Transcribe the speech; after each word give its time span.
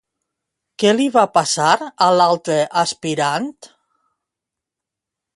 Què 0.83 0.93
li 0.99 1.03
va 1.17 1.25
passar 1.35 1.67
a 2.05 2.07
l'altra 2.19 2.57
aspirant? 2.83 3.45